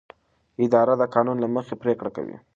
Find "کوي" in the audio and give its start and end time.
2.15-2.37